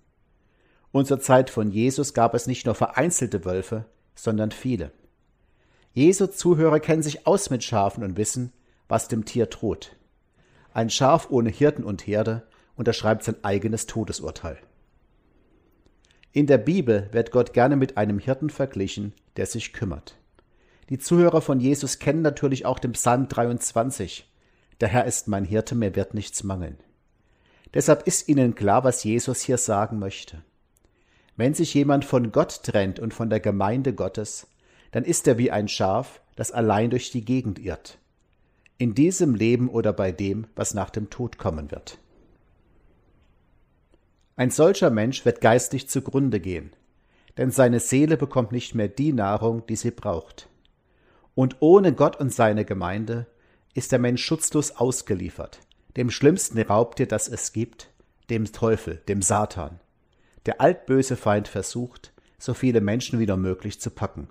Und 0.92 1.08
zur 1.08 1.20
Zeit 1.20 1.50
von 1.50 1.72
Jesus 1.72 2.14
gab 2.14 2.34
es 2.34 2.48
nicht 2.48 2.66
nur 2.66 2.76
vereinzelte 2.76 3.46
Wölfe, 3.46 3.86
sondern 4.16 4.52
viele. 4.52 4.92
Jesu 5.94 6.28
Zuhörer 6.28 6.80
kennen 6.80 7.04
sich 7.04 7.28
aus 7.28 7.50
mit 7.50 7.64
Schafen 7.64 8.04
und 8.04 8.18
wissen, 8.18 8.54
was 8.88 9.08
dem 9.08 9.26
Tier 9.26 9.46
droht. 9.46 9.96
Ein 10.74 10.90
Schaf 10.90 11.30
ohne 11.30 11.50
Hirten 11.50 11.84
und 11.84 12.06
Herde 12.08 12.44
unterschreibt 12.76 13.24
sein 13.24 13.36
eigenes 13.44 13.86
Todesurteil. 13.86 14.58
In 16.32 16.48
der 16.48 16.60
Bibel 16.60 17.10
wird 17.12 17.32
Gott 17.32 17.54
gerne 17.54 17.76
mit 17.76 17.98
einem 17.98 18.20
Hirten 18.20 18.50
verglichen, 18.50 19.14
der 19.36 19.46
sich 19.46 19.74
kümmert. 19.74 20.16
Die 20.90 21.00
Zuhörer 21.00 21.42
von 21.42 21.60
Jesus 21.60 22.00
kennen 22.00 22.22
natürlich 22.22 22.66
auch 22.66 22.80
den 22.80 22.94
Psalm 22.94 23.28
23. 23.28 24.32
Der 24.80 24.88
Herr 24.88 25.06
ist 25.06 25.28
mein 25.28 25.46
Hirte, 25.46 25.76
mir 25.76 25.96
wird 25.96 26.14
nichts 26.14 26.44
mangeln. 26.44 26.78
Deshalb 27.74 28.08
ist 28.08 28.28
ihnen 28.28 28.56
klar, 28.56 28.84
was 28.84 29.04
Jesus 29.04 29.42
hier 29.42 29.58
sagen 29.58 30.00
möchte. 30.00 30.44
Wenn 31.40 31.54
sich 31.54 31.74
jemand 31.74 32.04
von 32.04 32.34
Gott 32.34 32.64
trennt 32.64 33.00
und 33.00 33.14
von 33.14 33.30
der 33.30 33.40
Gemeinde 33.40 33.94
Gottes, 33.94 34.48
dann 34.92 35.06
ist 35.06 35.26
er 35.26 35.38
wie 35.38 35.52
ein 35.52 35.70
Schaf, 35.70 36.20
das 36.36 36.52
allein 36.52 36.90
durch 36.90 37.12
die 37.12 37.24
Gegend 37.24 37.60
irrt. 37.60 37.98
In 38.78 38.94
diesem 38.94 39.36
Leben 39.36 39.70
oder 39.70 39.94
bei 39.94 40.12
dem, 40.12 40.48
was 40.58 40.74
nach 40.74 40.90
dem 40.90 41.10
Tod 41.10 41.38
kommen 41.38 41.72
wird. 41.72 41.98
Ein 44.36 44.52
solcher 44.52 44.90
Mensch 44.90 45.24
wird 45.24 45.40
geistlich 45.40 45.88
zugrunde 45.88 46.42
gehen, 46.42 46.74
denn 47.38 47.52
seine 47.52 47.80
Seele 47.80 48.18
bekommt 48.18 48.52
nicht 48.52 48.76
mehr 48.76 48.90
die 48.90 49.14
Nahrung, 49.14 49.66
die 49.66 49.78
sie 49.78 49.92
braucht. 49.92 50.50
Und 51.36 51.56
ohne 51.62 51.94
Gott 51.94 52.20
und 52.20 52.34
seine 52.34 52.66
Gemeinde 52.66 53.28
ist 53.74 53.94
der 53.94 54.00
Mensch 54.00 54.26
schutzlos 54.26 54.72
ausgeliefert, 54.72 55.62
dem 55.96 56.12
schlimmsten 56.12 56.62
Raubtier, 56.62 57.08
das 57.08 57.30
es 57.30 57.54
gibt, 57.54 57.92
dem 58.30 58.52
Teufel, 58.52 58.98
dem 59.08 59.22
Satan. 59.22 59.80
Der 60.50 60.62
altböse 60.62 61.16
Feind 61.16 61.48
versucht, 61.48 62.12
so 62.40 62.56
viele 62.56 62.82
Menschen 62.82 63.20
wie 63.20 63.28
nur 63.28 63.38
möglich 63.38 63.80
zu 63.80 63.92
packen. 63.92 64.30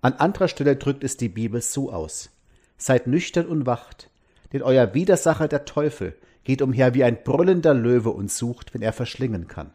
An 0.00 0.14
anderer 0.14 0.48
Stelle 0.48 0.76
drückt 0.76 1.04
es 1.04 1.18
die 1.18 1.28
Bibel 1.28 1.60
so 1.60 1.92
aus. 1.92 2.30
Seid 2.78 3.06
nüchtern 3.06 3.44
und 3.44 3.66
wacht, 3.66 4.08
denn 4.54 4.62
euer 4.62 4.94
Widersacher 4.94 5.48
der 5.48 5.66
Teufel 5.66 6.16
geht 6.44 6.62
umher 6.62 6.94
wie 6.94 7.04
ein 7.04 7.22
brüllender 7.24 7.74
Löwe 7.74 8.08
und 8.08 8.32
sucht, 8.32 8.72
wenn 8.72 8.80
er 8.80 8.94
verschlingen 8.94 9.48
kann. 9.48 9.70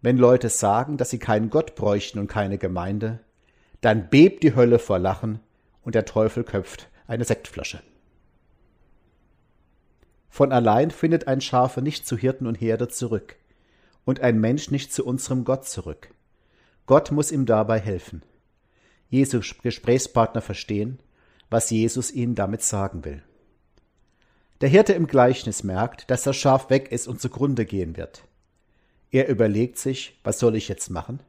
Wenn 0.00 0.16
Leute 0.16 0.48
sagen, 0.48 0.96
dass 0.96 1.10
sie 1.10 1.18
keinen 1.18 1.50
Gott 1.50 1.74
bräuchten 1.74 2.18
und 2.18 2.28
keine 2.28 2.56
Gemeinde, 2.56 3.20
dann 3.82 4.08
bebt 4.08 4.42
die 4.42 4.54
Hölle 4.54 4.78
vor 4.78 4.98
Lachen 4.98 5.38
und 5.82 5.94
der 5.94 6.06
Teufel 6.06 6.44
köpft 6.44 6.88
eine 7.06 7.24
Sektflasche. 7.24 7.82
Von 10.30 10.50
allein 10.50 10.90
findet 10.90 11.28
ein 11.28 11.42
Schafe 11.42 11.82
nicht 11.82 12.06
zu 12.06 12.16
Hirten 12.16 12.46
und 12.46 12.54
Herde 12.54 12.88
zurück 12.88 13.36
und 14.06 14.20
ein 14.20 14.40
Mensch 14.40 14.70
nicht 14.70 14.94
zu 14.94 15.04
unserem 15.04 15.44
Gott 15.44 15.66
zurück. 15.66 16.14
Gott 16.86 17.10
muss 17.10 17.32
ihm 17.32 17.44
dabei 17.44 17.78
helfen. 17.78 18.22
Jesu 19.10 19.40
Gesprächspartner 19.62 20.40
verstehen, 20.40 21.00
was 21.50 21.70
Jesus 21.70 22.10
ihnen 22.12 22.34
damit 22.34 22.62
sagen 22.62 23.04
will. 23.04 23.22
Der 24.62 24.68
Hirte 24.70 24.94
im 24.94 25.06
Gleichnis 25.06 25.64
merkt, 25.64 26.10
dass 26.10 26.22
das 26.22 26.36
Schaf 26.36 26.70
weg 26.70 26.90
ist 26.90 27.08
und 27.08 27.20
zugrunde 27.20 27.66
gehen 27.66 27.96
wird. 27.96 28.24
Er 29.10 29.28
überlegt 29.28 29.76
sich, 29.78 30.18
was 30.24 30.38
soll 30.38 30.56
ich 30.56 30.68
jetzt 30.68 30.88
machen? 30.88 31.20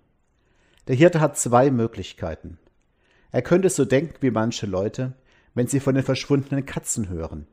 Der 0.87 0.95
Hirte 0.95 1.19
hat 1.19 1.37
zwei 1.37 1.69
Möglichkeiten. 1.71 2.57
Er 3.31 3.41
könnte 3.41 3.69
so 3.69 3.85
denken 3.85 4.17
wie 4.21 4.31
manche 4.31 4.65
Leute, 4.65 5.13
wenn 5.53 5.67
sie 5.67 5.79
von 5.79 5.95
den 5.95 6.03
verschwundenen 6.03 6.65
Katzen 6.65 7.09
hören. 7.09 7.47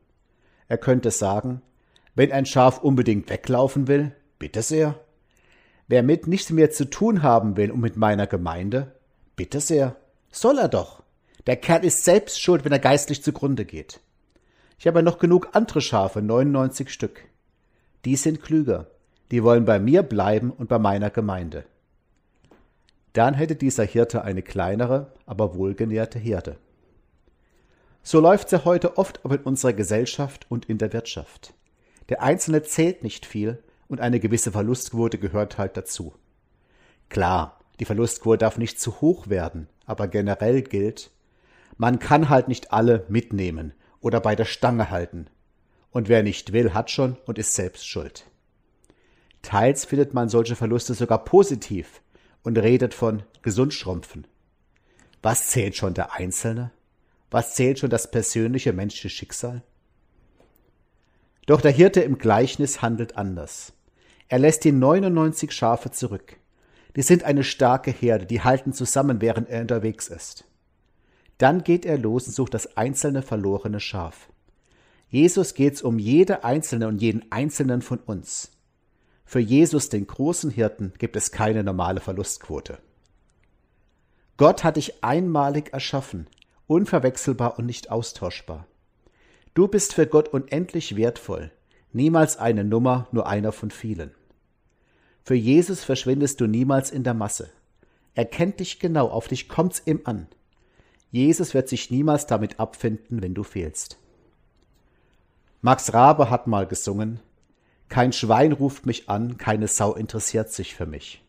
Er 0.67 0.77
könnte 0.77 1.11
sagen, 1.11 1.61
wenn 2.13 2.31
ein 2.31 2.45
Schaf 2.45 2.79
unbedingt 2.79 3.29
weglaufen 3.29 3.87
will, 3.87 4.15
bitte 4.39 4.61
sehr. 4.61 4.99
Wer 5.87 6.01
mit 6.01 6.27
nichts 6.27 6.49
mehr 6.49 6.71
zu 6.71 6.89
tun 6.89 7.21
haben 7.21 7.57
will 7.57 7.69
und 7.69 7.79
mit 7.79 7.95
meiner 7.95 8.25
Gemeinde, 8.25 8.93
bitte 9.35 9.59
sehr, 9.59 9.95
soll 10.31 10.57
er 10.57 10.67
doch. 10.67 11.03
Der 11.45 11.57
Kerl 11.57 11.85
ist 11.85 12.03
selbst 12.03 12.41
schuld, 12.41 12.65
wenn 12.65 12.71
er 12.71 12.79
geistlich 12.79 13.21
zugrunde 13.21 13.65
geht. 13.65 13.99
Ich 14.79 14.87
habe 14.87 15.03
noch 15.03 15.19
genug 15.19 15.49
andere 15.53 15.81
Schafe, 15.81 16.21
99 16.21 16.89
Stück. 16.89 17.21
Die 18.03 18.15
sind 18.15 18.41
klüger. 18.41 18.87
Die 19.31 19.43
wollen 19.43 19.65
bei 19.65 19.79
mir 19.79 20.03
bleiben 20.03 20.51
und 20.51 20.69
bei 20.69 20.79
meiner 20.79 21.09
Gemeinde. 21.09 21.65
Dann 23.13 23.35
hätte 23.35 23.55
dieser 23.55 23.83
Hirte 23.83 24.23
eine 24.23 24.41
kleinere, 24.41 25.13
aber 25.25 25.55
wohlgenährte 25.55 26.19
Herde. 26.19 26.57
So 28.03 28.19
läuft's 28.19 28.51
ja 28.51 28.65
heute 28.65 28.97
oft 28.97 29.23
auch 29.23 29.31
in 29.31 29.41
unserer 29.41 29.73
Gesellschaft 29.73 30.45
und 30.49 30.65
in 30.65 30.77
der 30.77 30.93
Wirtschaft. 30.93 31.53
Der 32.09 32.21
Einzelne 32.21 32.61
zählt 32.63 33.03
nicht 33.03 33.25
viel 33.25 33.63
und 33.95 34.01
eine 34.01 34.19
gewisse 34.19 34.51
Verlustquote 34.51 35.17
gehört 35.17 35.57
halt 35.57 35.77
dazu. 35.77 36.13
Klar, 37.07 37.61
die 37.79 37.85
Verlustquote 37.85 38.39
darf 38.39 38.57
nicht 38.57 38.77
zu 38.77 38.99
hoch 38.99 39.29
werden, 39.29 39.69
aber 39.85 40.09
generell 40.09 40.63
gilt, 40.63 41.11
man 41.77 41.97
kann 41.97 42.27
halt 42.27 42.49
nicht 42.49 42.73
alle 42.73 43.05
mitnehmen 43.07 43.73
oder 44.01 44.19
bei 44.19 44.35
der 44.35 44.43
Stange 44.43 44.89
halten. 44.89 45.27
Und 45.91 46.09
wer 46.09 46.23
nicht 46.23 46.51
will, 46.51 46.73
hat 46.73 46.91
schon 46.91 47.15
und 47.25 47.39
ist 47.39 47.53
selbst 47.53 47.87
schuld. 47.87 48.25
Teils 49.41 49.85
findet 49.85 50.13
man 50.13 50.27
solche 50.27 50.57
Verluste 50.57 50.93
sogar 50.93 51.23
positiv 51.23 52.01
und 52.43 52.57
redet 52.57 52.93
von 52.93 53.23
Gesundschrumpfen. 53.43 54.27
Was 55.21 55.47
zählt 55.47 55.77
schon 55.77 55.93
der 55.93 56.11
Einzelne? 56.11 56.71
Was 57.31 57.55
zählt 57.55 57.79
schon 57.79 57.89
das 57.89 58.11
persönliche 58.11 58.73
menschliche 58.73 59.09
Schicksal? 59.09 59.63
Doch 61.45 61.61
der 61.61 61.71
Hirte 61.71 62.01
im 62.01 62.17
Gleichnis 62.17 62.81
handelt 62.81 63.15
anders. 63.15 63.71
Er 64.27 64.39
lässt 64.39 64.63
die 64.63 64.71
99 64.71 65.51
Schafe 65.51 65.91
zurück. 65.91 66.37
Die 66.95 67.01
sind 67.01 67.23
eine 67.23 67.43
starke 67.43 67.91
Herde, 67.91 68.25
die 68.25 68.41
halten 68.41 68.73
zusammen, 68.73 69.21
während 69.21 69.49
er 69.49 69.61
unterwegs 69.61 70.07
ist. 70.07 70.45
Dann 71.37 71.63
geht 71.63 71.85
er 71.85 71.97
los 71.97 72.27
und 72.27 72.33
sucht 72.33 72.53
das 72.53 72.77
einzelne 72.77 73.21
verlorene 73.21 73.79
Schaf. 73.79 74.29
Jesus 75.09 75.53
geht's 75.53 75.81
um 75.81 75.99
jede 75.99 76.43
einzelne 76.43 76.87
und 76.87 77.01
jeden 77.01 77.31
einzelnen 77.31 77.81
von 77.81 77.99
uns. 77.99 78.51
Für 79.25 79.39
Jesus, 79.39 79.89
den 79.89 80.07
großen 80.07 80.51
Hirten, 80.51 80.93
gibt 80.97 81.15
es 81.15 81.31
keine 81.31 81.63
normale 81.63 81.99
Verlustquote. 81.99 82.79
Gott 84.37 84.63
hat 84.63 84.77
dich 84.77 85.03
einmalig 85.03 85.73
erschaffen, 85.73 86.27
unverwechselbar 86.67 87.57
und 87.57 87.65
nicht 87.65 87.91
austauschbar. 87.91 88.67
Du 89.53 89.67
bist 89.67 89.93
für 89.93 90.07
Gott 90.07 90.29
unendlich 90.29 90.95
wertvoll, 90.95 91.51
niemals 91.95 92.37
eine 92.37 92.63
Nummer, 92.63 93.07
nur 93.11 93.27
einer 93.27 93.51
von 93.51 93.71
vielen. 93.71 94.11
Für 95.23 95.35
Jesus 95.35 95.83
verschwindest 95.83 96.39
du 96.41 96.45
niemals 96.45 96.91
in 96.91 97.03
der 97.03 97.13
Masse. 97.13 97.49
Er 98.13 98.25
kennt 98.25 98.59
dich 98.59 98.79
genau, 98.79 99.07
auf 99.07 99.27
dich 99.27 99.49
kommt's 99.49 99.81
ihm 99.85 100.01
an. 100.03 100.27
Jesus 101.09 101.53
wird 101.53 101.69
sich 101.69 101.89
niemals 101.89 102.27
damit 102.27 102.59
abfinden, 102.59 103.21
wenn 103.21 103.33
du 103.33 103.43
fehlst. 103.43 103.97
Max 105.61 105.93
Rabe 105.93 106.29
hat 106.29 106.45
mal 106.45 106.67
gesungen, 106.67 107.19
kein 107.89 108.13
Schwein 108.13 108.51
ruft 108.51 108.85
mich 108.85 109.09
an, 109.09 109.37
keine 109.37 109.67
Sau 109.67 109.93
interessiert 109.93 110.51
sich 110.51 110.75
für 110.75 110.85
mich. 110.85 111.23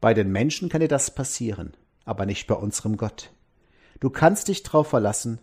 Bei 0.00 0.14
den 0.14 0.30
Menschen 0.30 0.68
kann 0.68 0.80
dir 0.80 0.88
das 0.88 1.14
passieren, 1.14 1.72
aber 2.04 2.26
nicht 2.26 2.46
bei 2.46 2.54
unserem 2.54 2.96
Gott. 2.96 3.30
Du 4.00 4.10
kannst 4.10 4.48
dich 4.48 4.62
drauf 4.62 4.88
verlassen, 4.88 5.40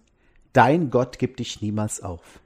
dein 0.53 0.89
Gott 0.91 1.19
gibt 1.19 1.39
dich 1.39 1.61
niemals 1.61 2.01
auf. 2.01 2.39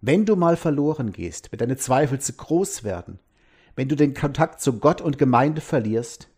Wenn 0.00 0.24
du 0.24 0.34
mal 0.34 0.56
verloren 0.56 1.12
gehst, 1.12 1.52
wenn 1.52 1.58
deine 1.58 1.76
Zweifel 1.76 2.20
zu 2.20 2.32
groß 2.32 2.84
werden, 2.84 3.18
wenn 3.76 3.88
du 3.88 3.96
den 3.96 4.14
Kontakt 4.14 4.60
zu 4.60 4.78
Gott 4.78 5.00
und 5.00 5.18
Gemeinde 5.18 5.60
verlierst, 5.60 6.28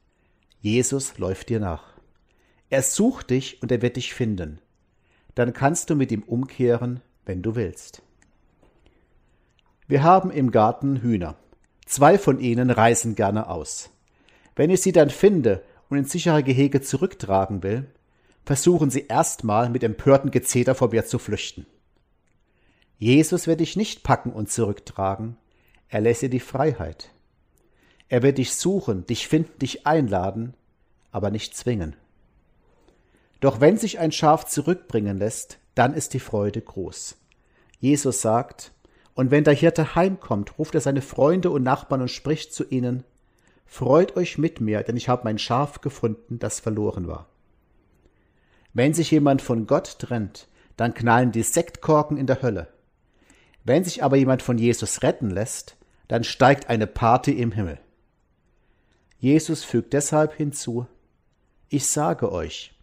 Jesus 0.61 1.19
läuft 1.19 1.49
dir 1.49 1.61
nach. 1.61 1.85
Er 2.71 2.83
sucht 2.83 3.31
dich 3.31 3.63
und 3.63 3.71
er 3.71 3.83
wird 3.83 3.97
dich 3.97 4.15
finden. 4.15 4.61
Dann 5.35 5.53
kannst 5.53 5.91
du 5.91 5.95
mit 5.95 6.11
ihm 6.11 6.23
umkehren, 6.23 7.01
wenn 7.25 7.43
du 7.43 7.55
willst. 7.55 8.03
Wir 9.87 10.03
haben 10.03 10.31
im 10.31 10.51
Garten 10.51 11.03
Hühner. 11.03 11.37
Zwei 11.87 12.19
von 12.19 12.41
ihnen 12.41 12.71
reisen 12.71 13.15
gerne 13.15 13.49
aus. 13.49 13.91
Wenn 14.57 14.71
ich 14.71 14.81
sie 14.83 14.93
dann 14.93 15.11
finde 15.11 15.63
und 15.89 15.99
in 15.99 16.05
sichere 16.05 16.43
Gehege 16.43 16.81
zurücktragen 16.81 17.63
will, 17.63 17.87
versuchen 18.45 18.91
sie 18.91 19.07
erstmal 19.07 19.69
mit 19.69 19.85
empörten 19.85 20.31
Gezeter 20.31 20.75
vor 20.75 20.91
mir 20.91 21.05
zu 21.05 21.19
flüchten. 21.19 21.67
Jesus 23.03 23.49
wird 23.49 23.59
dich 23.59 23.75
nicht 23.75 24.05
packen 24.05 24.31
und 24.31 24.49
zurücktragen, 24.49 25.37
er 25.89 26.01
lässt 26.01 26.23
dir 26.23 26.29
die 26.29 26.39
Freiheit. 26.39 27.11
Er 28.09 28.23
wird 28.23 28.39
dich 28.39 28.55
suchen, 28.55 29.07
dich 29.09 29.27
finden, 29.27 29.59
dich 29.59 29.89
einladen, 29.89 30.55
aber 31.11 31.33
nicht 31.33 31.57
zwingen. 31.57 31.97
Doch 33.41 33.61
wenn 33.61 33.77
sich 33.77 33.99
ein 33.99 34.13
Schaf 34.13 34.47
zurückbringen 34.47 35.19
lässt, 35.19 35.59
dann 35.75 35.95
ist 35.95 36.15
die 36.15 36.21
Freude 36.21 36.61
groß. 36.61 37.17
Jesus 37.81 38.21
sagt, 38.21 38.71
und 39.15 39.33
wenn 39.33 39.43
der 39.43 39.55
Hirte 39.55 39.97
heimkommt, 39.97 40.57
ruft 40.57 40.77
er 40.77 40.81
seine 40.81 41.03
Freunde 41.03 41.51
und 41.51 41.65
Nachbarn 41.65 42.03
und 42.03 42.09
spricht 42.09 42.55
zu 42.55 42.63
ihnen, 42.69 43.03
Freut 43.67 44.17
euch 44.17 44.39
mit 44.39 44.61
mir, 44.61 44.85
denn 44.85 44.97
ich 44.97 45.09
habe 45.09 45.25
mein 45.25 45.41
Schaf 45.41 45.81
gefunden, 45.81 46.39
das 46.39 46.61
verloren 46.61 47.09
war. 47.09 47.27
Wenn 48.75 48.95
sich 48.95 49.11
jemand 49.11 49.43
von 49.43 49.67
Gott 49.67 49.99
trennt, 49.99 50.47
dann 50.77 50.95
knallen 50.95 51.33
die 51.33 51.43
Sektkorken 51.43 52.17
in 52.17 52.29
der 52.29 52.43
Hölle. 52.43 52.69
Wenn 53.65 53.85
sich 53.85 54.03
aber 54.03 54.17
jemand 54.17 54.43
von 54.43 54.59
Jesus 54.59 55.03
retten 55.03 55.31
lässt, 55.31 55.77
dann 56.09 56.25
steigt 56.25 56.69
eine 56.69 56.87
Party 56.87 57.33
im 57.33 57.53
Himmel. 57.53 57.79
Jesus 59.19 59.63
fügt 59.63 59.93
deshalb 59.93 60.35
hinzu, 60.35 60.87
ich 61.69 61.87
sage 61.87 62.33
euch, 62.33 62.75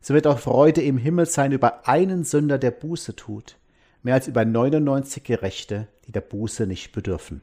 so 0.00 0.14
wird 0.14 0.26
auch 0.26 0.38
Freude 0.38 0.82
im 0.82 0.98
Himmel 0.98 1.26
sein 1.26 1.52
über 1.52 1.88
einen 1.88 2.22
Sünder, 2.22 2.58
der 2.58 2.70
Buße 2.70 3.16
tut, 3.16 3.56
mehr 4.02 4.14
als 4.14 4.28
über 4.28 4.44
99 4.44 5.24
Gerechte, 5.24 5.88
die 6.06 6.12
der 6.12 6.20
Buße 6.20 6.66
nicht 6.66 6.92
bedürfen. 6.92 7.42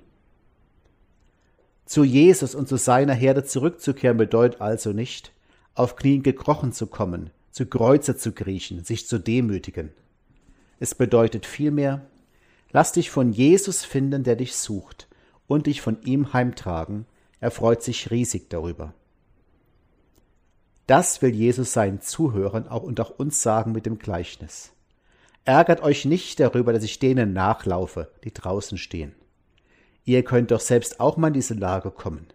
Zu 1.86 2.03
Jesus 2.03 2.56
und 2.56 2.69
zu 2.69 2.77
seiner 2.77 3.13
Herde 3.13 3.43
zurückzukehren 3.43 4.17
bedeutet 4.17 4.62
also 4.62 4.93
nicht, 4.93 5.34
auf 5.75 5.95
Knien 5.95 6.23
gekrochen 6.23 6.71
zu 6.71 6.88
kommen, 6.88 7.32
zu 7.51 7.65
Kreuze 7.65 8.15
zu 8.15 8.32
kriechen, 8.32 8.84
sich 8.84 9.08
zu 9.08 9.19
demütigen. 9.19 9.89
Es 10.79 10.95
bedeutet 10.95 11.45
vielmehr, 11.45 12.06
lass 12.74 12.92
dich 12.92 13.10
von 13.10 13.32
Jesus 13.32 13.86
finden, 13.86 14.24
der 14.24 14.36
dich 14.36 14.56
sucht, 14.56 15.08
und 15.48 15.68
dich 15.68 15.82
von 15.82 16.02
ihm 16.02 16.34
heimtragen, 16.34 17.06
er 17.40 17.52
freut 17.52 17.84
sich 17.84 18.12
riesig 18.12 18.50
darüber. 18.50 18.94
Das 20.88 21.22
will 21.22 21.34
Jesus 21.34 21.74
seinen 21.74 22.02
Zuhörern 22.02 22.68
auch 22.68 22.84
und 22.84 23.00
auch 23.00 23.12
uns 23.12 23.42
sagen 23.42 23.72
mit 23.72 23.86
dem 23.86 24.00
Gleichnis. 24.00 24.72
Ärgert 25.46 25.82
euch 25.82 26.06
nicht 26.06 26.40
darüber, 26.40 26.74
dass 26.74 26.84
ich 26.84 27.00
denen 27.00 27.34
nachlaufe, 27.34 28.12
die 28.24 28.34
draußen 28.34 28.78
stehen. 28.78 29.14
Ihr 30.06 30.24
könnt 30.24 30.52
doch 30.52 30.60
selbst 30.60 31.00
auch 31.00 31.16
mal 31.18 31.28
in 31.28 31.34
diese 31.34 31.54
Lage 31.54 31.92
kommen. 31.92 32.28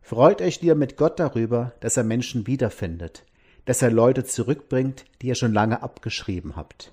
Freut 0.00 0.40
euch 0.42 0.60
lieber 0.60 0.74
mit 0.74 0.96
Gott 0.96 1.18
darüber, 1.18 1.72
dass 1.80 1.96
er 1.96 2.04
Menschen 2.04 2.46
wiederfindet, 2.46 3.24
dass 3.64 3.82
er 3.82 3.90
Leute 3.90 4.24
zurückbringt, 4.24 5.04
die 5.20 5.28
ihr 5.28 5.34
schon 5.34 5.52
lange 5.52 5.82
abgeschrieben 5.82 6.56
habt. 6.56 6.92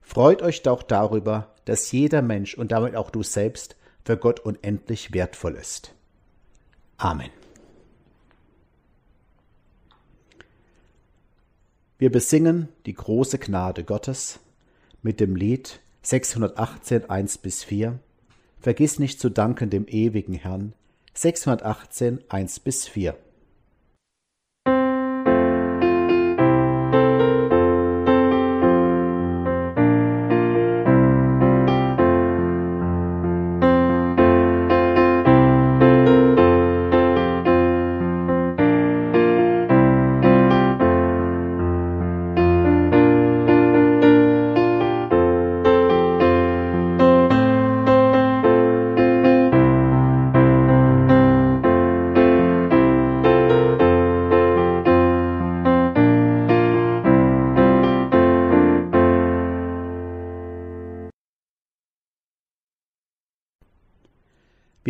Freut 0.00 0.42
euch 0.42 0.62
doch 0.62 0.82
darüber, 0.82 1.53
dass 1.64 1.92
jeder 1.92 2.22
Mensch 2.22 2.54
und 2.54 2.72
damit 2.72 2.96
auch 2.96 3.10
du 3.10 3.22
selbst 3.22 3.76
für 4.04 4.16
Gott 4.16 4.40
unendlich 4.40 5.12
wertvoll 5.12 5.54
ist. 5.54 5.94
Amen. 6.96 7.30
Wir 11.98 12.10
besingen 12.10 12.68
die 12.86 12.94
große 12.94 13.38
Gnade 13.38 13.84
Gottes 13.84 14.40
mit 15.02 15.20
dem 15.20 15.36
Lied 15.36 15.80
618 16.02 17.08
1 17.08 17.38
bis 17.38 17.64
4. 17.64 17.98
Vergiss 18.60 18.98
nicht 18.98 19.20
zu 19.20 19.30
danken 19.30 19.70
dem 19.70 19.86
ewigen 19.88 20.34
Herrn 20.34 20.74
618 21.14 22.22
1 22.28 22.60
bis 22.60 22.88
4. 22.88 23.16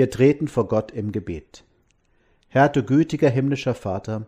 Wir 0.05 0.11
treten 0.11 0.49
vor 0.49 0.69
Gott 0.69 0.91
im 0.91 1.13
Gebet. 1.13 1.65
Herr, 2.49 2.69
du 2.69 2.83
gütiger 2.83 3.31
himmlischer 3.31 3.75
Vater, 3.75 4.27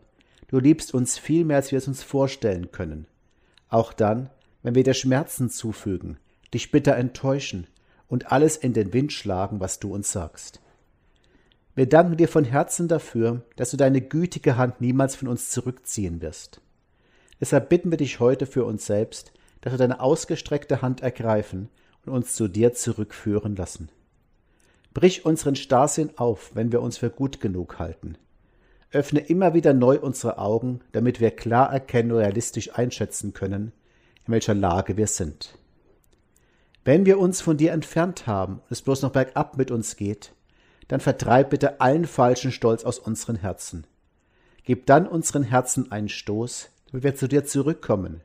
du 0.49 0.59
liebst 0.59 0.95
uns 0.95 1.19
viel 1.19 1.45
mehr, 1.45 1.59
als 1.59 1.71
wir 1.71 1.77
es 1.77 1.87
uns 1.87 2.03
vorstellen 2.03 2.73
können. 2.73 3.07
Auch 3.69 3.93
dann, 3.93 4.31
wenn 4.63 4.75
wir 4.75 4.85
dir 4.85 4.95
Schmerzen 4.95 5.51
zufügen, 5.51 6.17
dich 6.55 6.71
bitter 6.71 6.97
enttäuschen 6.97 7.67
und 8.09 8.33
alles 8.33 8.57
in 8.57 8.73
den 8.73 8.95
Wind 8.95 9.13
schlagen, 9.13 9.61
was 9.61 9.79
du 9.79 9.93
uns 9.93 10.11
sagst. 10.11 10.63
Wir 11.75 11.87
danken 11.87 12.17
dir 12.17 12.29
von 12.29 12.45
Herzen 12.47 12.89
dafür, 12.89 13.43
dass 13.57 13.71
du 13.71 13.77
deine 13.77 14.01
gütige 14.01 14.57
Hand 14.57 14.81
niemals 14.81 15.15
von 15.15 15.29
uns 15.29 15.51
zurückziehen 15.51 16.23
wirst. 16.23 16.63
Deshalb 17.39 17.69
bitten 17.69 17.91
wir 17.91 17.99
dich 17.99 18.19
heute 18.19 18.47
für 18.47 18.65
uns 18.65 18.87
selbst, 18.87 19.35
dass 19.61 19.75
wir 19.75 19.79
deine 19.79 20.01
ausgestreckte 20.01 20.81
Hand 20.81 21.03
ergreifen 21.03 21.69
und 22.07 22.15
uns 22.15 22.35
zu 22.35 22.49
dir 22.49 22.73
zurückführen 22.73 23.57
lassen. 23.57 23.91
Brich 24.97 25.27
unseren 25.27 25.57
Starrsinn 25.57 26.13
auf, 26.17 26.53
wenn 26.55 26.73
wir 26.73 26.81
uns 26.81 26.97
für 26.97 27.11
gut 27.11 27.39
genug 27.39 27.79
halten. 27.79 28.17
Öffne 28.91 29.21
immer 29.21 29.53
wieder 29.53 29.75
neu 29.75 29.99
unsere 29.99 30.39
Augen, 30.39 30.81
damit 30.93 31.21
wir 31.21 31.33
klar 31.33 31.71
erkennen 31.71 32.13
und 32.13 32.17
realistisch 32.17 32.75
einschätzen 32.79 33.35
können, 33.35 33.73
in 34.27 34.33
welcher 34.33 34.55
Lage 34.55 34.97
wir 34.97 35.07
sind. 35.07 35.59
Wenn 36.83 37.05
wir 37.05 37.19
uns 37.19 37.43
von 37.43 37.59
dir 37.59 37.73
entfernt 37.73 38.27
haben 38.27 38.55
und 38.55 38.71
es 38.71 38.81
bloß 38.81 39.03
noch 39.03 39.13
bergab 39.13 39.59
mit 39.59 39.71
uns 39.71 39.97
geht, 39.97 40.33
dann 40.89 41.01
vertreib 41.01 41.51
bitte 41.51 41.83
allen 41.83 42.07
falschen 42.07 42.51
Stolz 42.51 42.83
aus 42.83 42.99
unseren 42.99 43.37
Herzen. 43.37 43.87
Gib 44.65 44.87
dann 44.87 45.07
unseren 45.07 45.43
Herzen 45.43 45.93
einen 45.93 46.09
Stoß, 46.09 46.71
damit 46.87 47.05
wir 47.05 47.17
zu 47.17 47.29
dir 47.29 47.45
zurückkommen, 47.45 48.23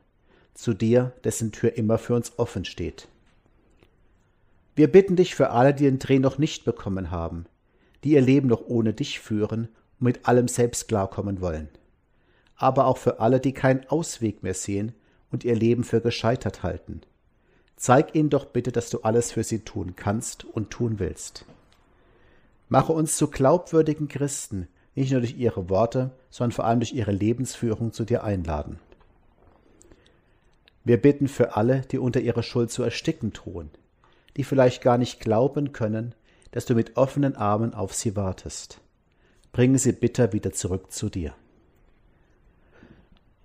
zu 0.54 0.72
dir, 0.72 1.12
dessen 1.22 1.52
Tür 1.52 1.76
immer 1.76 1.98
für 1.98 2.14
uns 2.14 2.38
offen 2.38 2.64
steht. 2.64 3.08
Wir 4.74 4.90
bitten 4.90 5.16
dich 5.16 5.34
für 5.34 5.50
alle, 5.50 5.74
die 5.74 5.84
den 5.84 5.98
Dreh 5.98 6.18
noch 6.18 6.38
nicht 6.38 6.64
bekommen 6.64 7.10
haben, 7.10 7.44
die 8.04 8.12
ihr 8.12 8.22
Leben 8.22 8.48
noch 8.48 8.62
ohne 8.66 8.94
dich 8.94 9.20
führen 9.20 9.68
und 9.98 10.04
mit 10.04 10.26
allem 10.26 10.48
selbst 10.48 10.88
klarkommen 10.88 11.40
wollen. 11.40 11.68
Aber 12.56 12.86
auch 12.86 12.96
für 12.96 13.20
alle, 13.20 13.40
die 13.40 13.52
keinen 13.52 13.86
Ausweg 13.88 14.42
mehr 14.42 14.54
sehen 14.54 14.92
und 15.30 15.44
ihr 15.44 15.54
Leben 15.54 15.84
für 15.84 16.00
gescheitert 16.00 16.62
halten. 16.62 17.02
Zeig 17.76 18.14
ihnen 18.14 18.30
doch 18.30 18.46
bitte, 18.46 18.72
dass 18.72 18.90
du 18.90 19.00
alles 19.00 19.32
für 19.32 19.44
sie 19.44 19.60
tun 19.60 19.94
kannst 19.96 20.44
und 20.44 20.70
tun 20.70 20.98
willst. 20.98 21.44
Mache 22.68 22.92
uns 22.92 23.16
zu 23.16 23.28
glaubwürdigen 23.28 24.08
Christen, 24.08 24.68
nicht 24.94 25.10
nur 25.10 25.20
durch 25.20 25.36
ihre 25.36 25.68
Worte, 25.68 26.12
sondern 26.30 26.52
vor 26.52 26.64
allem 26.64 26.80
durch 26.80 26.92
ihre 26.92 27.12
Lebensführung 27.12 27.92
zu 27.92 28.04
dir 28.04 28.24
einladen. 28.24 28.78
Wir 30.84 31.00
bitten 31.00 31.28
für 31.28 31.56
alle, 31.56 31.82
die 31.82 31.98
unter 31.98 32.20
ihrer 32.20 32.42
Schuld 32.42 32.70
zu 32.70 32.82
ersticken 32.82 33.32
drohen, 33.32 33.70
die 34.36 34.44
vielleicht 34.44 34.82
gar 34.82 34.98
nicht 34.98 35.20
glauben 35.20 35.72
können, 35.72 36.14
dass 36.50 36.66
du 36.66 36.74
mit 36.74 36.96
offenen 36.96 37.36
Armen 37.36 37.74
auf 37.74 37.94
sie 37.94 38.16
wartest. 38.16 38.80
Bringe 39.52 39.78
sie 39.78 39.92
bitter 39.92 40.32
wieder 40.32 40.52
zurück 40.52 40.92
zu 40.92 41.08
dir. 41.08 41.34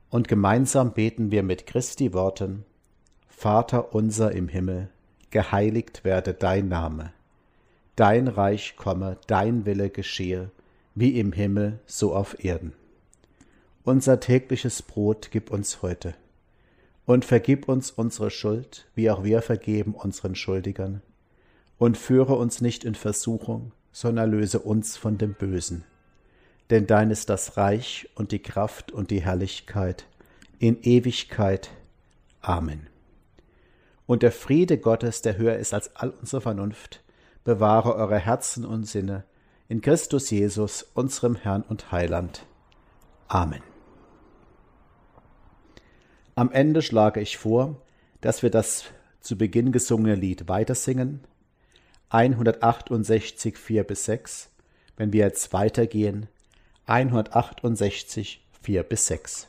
Und 0.10 0.28
gemeinsam 0.28 0.94
beten 0.94 1.32
wir 1.32 1.44
mit 1.44 1.66
Christi 1.66 2.14
Worten, 2.14 2.66
Vater 3.28 3.94
unser 3.94 4.32
im 4.32 4.48
Himmel, 4.48 4.90
geheiligt 5.32 6.04
werde 6.06 6.34
dein 6.34 6.70
Name, 6.70 7.12
dein 7.96 8.28
Reich 8.28 8.76
komme, 8.78 9.18
dein 9.28 9.66
Wille 9.66 9.90
geschehe, 9.90 10.50
wie 10.96 11.20
im 11.20 11.34
Himmel 11.34 11.80
so 11.86 12.16
auf 12.16 12.44
Erden. 12.44 12.74
Unser 13.84 14.20
tägliches 14.20 14.82
Brot 14.82 15.30
gib 15.32 15.52
uns 15.52 15.82
heute 15.82 16.16
und 17.08 17.24
vergib 17.24 17.70
uns 17.70 17.90
unsere 17.90 18.30
Schuld, 18.30 18.86
wie 18.94 19.10
auch 19.10 19.24
wir 19.24 19.42
vergeben 19.42 19.96
unseren 19.96 20.36
Schuldigern. 20.36 21.02
Und 21.80 21.98
führe 21.98 22.36
uns 22.36 22.60
nicht 22.60 22.84
in 22.84 22.96
Versuchung, 22.96 23.72
sondern 23.94 24.30
löse 24.30 24.60
uns 24.60 24.98
von 24.98 25.18
dem 25.18 25.34
Bösen. 25.34 25.86
Denn 26.70 26.86
dein 26.86 27.10
ist 27.10 27.30
das 27.30 27.56
Reich 27.56 28.10
und 28.16 28.34
die 28.34 28.42
Kraft 28.42 28.92
und 28.92 29.10
die 29.10 29.22
Herrlichkeit 29.22 30.06
in 30.60 30.82
Ewigkeit. 30.84 31.70
Amen. 32.42 32.88
Und 34.06 34.22
der 34.22 34.34
Friede 34.34 34.78
Gottes, 34.78 35.22
der 35.22 35.38
höher 35.38 35.56
ist 35.56 35.74
als 35.74 35.96
all 35.96 36.10
unsere 36.10 36.42
Vernunft, 36.42 37.04
bewahre 37.46 37.96
eure 37.96 38.20
Herzen 38.20 38.66
und 38.66 38.84
Sinne 38.84 39.24
in 39.70 39.80
Christus 39.80 40.30
Jesus, 40.30 40.86
unserem 40.94 41.36
Herrn 41.36 41.62
und 41.62 41.90
Heiland. 41.92 42.46
Amen. 43.30 43.62
Am 46.38 46.52
Ende 46.52 46.84
schlage 46.84 47.20
ich 47.20 47.36
vor, 47.36 47.82
dass 48.22 48.44
wir 48.44 48.52
das 48.52 48.84
zu 49.22 49.40
Beginn 49.40 49.72
gesungene 49.72 50.14
Lied 50.14 50.48
weitersingen. 50.48 51.22
168, 52.10 53.58
4 53.58 53.84
bis 53.84 54.06
6. 54.06 54.52
Wenn 54.98 55.14
wir 55.14 55.26
jetzt 55.26 55.52
weitergehen, 55.52 56.28
168, 56.86 58.46
4 58.62 58.84
bis 58.84 59.08
6. 59.08 59.48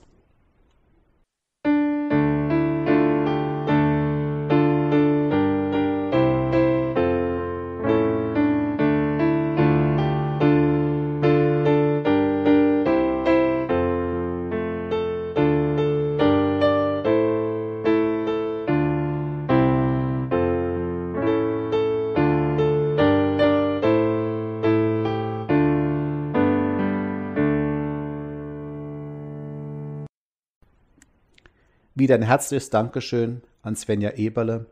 Wieder 32.09 32.15
ein 32.15 32.23
herzliches 32.23 32.71
Dankeschön 32.71 33.43
an 33.61 33.77
Svenja 33.77 34.13
Eberle 34.13 34.65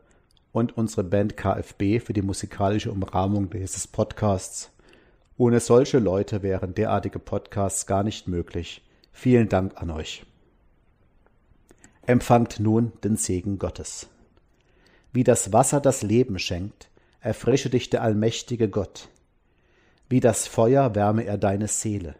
und 0.53 0.75
unsere 0.75 1.03
Band 1.03 1.37
KFB 1.37 2.03
für 2.03 2.13
die 2.13 2.23
musikalische 2.23 2.91
Umrahmung 2.91 3.51
dieses 3.51 3.85
Podcasts. 3.85 4.71
Ohne 5.37 5.59
solche 5.59 5.99
Leute 5.99 6.41
wären 6.41 6.73
derartige 6.73 7.19
Podcasts 7.19 7.85
gar 7.85 8.01
nicht 8.01 8.27
möglich. 8.27 8.81
Vielen 9.11 9.49
Dank 9.49 9.79
an 9.79 9.91
euch. 9.91 10.25
Empfangt 12.07 12.59
nun 12.59 12.91
den 13.03 13.17
Segen 13.17 13.59
Gottes. 13.59 14.07
Wie 15.13 15.23
das 15.23 15.53
Wasser 15.53 15.79
das 15.79 16.01
Leben 16.01 16.39
schenkt, 16.39 16.89
erfrische 17.19 17.69
dich 17.69 17.91
der 17.91 18.01
allmächtige 18.01 18.67
Gott. 18.67 19.09
Wie 20.09 20.21
das 20.21 20.47
Feuer 20.47 20.95
wärme 20.95 21.23
er 21.25 21.37
deine 21.37 21.67
Seele. 21.67 22.15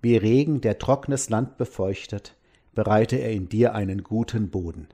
Wie 0.00 0.16
Regen, 0.16 0.60
der 0.60 0.78
trockenes 0.78 1.28
Land 1.28 1.58
befeuchtet, 1.58 2.36
bereite 2.78 3.16
er 3.16 3.32
in 3.32 3.48
dir 3.48 3.74
einen 3.74 4.04
guten 4.04 4.50
Boden. 4.50 4.86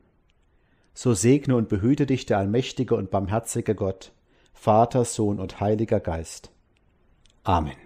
So 0.95 1.13
segne 1.13 1.55
und 1.55 1.69
behüte 1.69 2.07
dich 2.07 2.25
der 2.25 2.39
allmächtige 2.39 2.95
und 2.95 3.11
barmherzige 3.11 3.75
Gott, 3.75 4.13
Vater, 4.55 5.05
Sohn 5.05 5.39
und 5.39 5.61
Heiliger 5.61 6.01
Geist. 6.01 6.51
Amen. 7.43 7.84